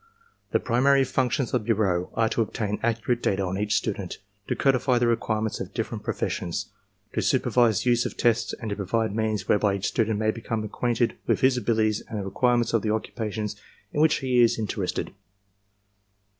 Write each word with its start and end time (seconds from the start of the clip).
"The 0.51 0.59
primary 0.59 1.03
functions 1.03 1.53
of 1.53 1.61
the 1.61 1.65
bureau 1.65 2.09
are, 2.15 2.27
to 2.29 2.41
obtain 2.41 2.79
accurate 2.81 3.21
data 3.21 3.45
on 3.45 3.55
each 3.59 3.75
student, 3.75 4.17
to 4.47 4.55
codify 4.55 4.97
the 4.97 5.05
requirements 5.05 5.59
of 5.59 5.75
different 5.75 6.03
professions, 6.03 6.71
to 7.13 7.21
supervise 7.21 7.83
the 7.83 7.91
use 7.91 8.03
of 8.07 8.17
tests 8.17 8.51
and 8.53 8.71
to 8.71 8.75
provide 8.75 9.15
means 9.15 9.47
whereby 9.47 9.75
each 9.75 9.85
student 9.87 10.17
may 10.17 10.31
become 10.31 10.63
acquainted 10.63 11.17
with 11.27 11.41
his 11.41 11.55
abilities 11.55 12.01
and 12.01 12.17
the 12.17 12.25
requirements 12.25 12.73
of 12.73 12.81
the 12.81 12.89
occupations 12.89 13.55
in 13.93 14.01
which 14.01 14.21
he 14.21 14.41
is 14.41 14.57
inter 14.57 14.81
ested. 14.81 15.13